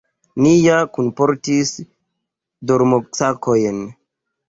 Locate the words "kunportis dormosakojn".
0.95-3.89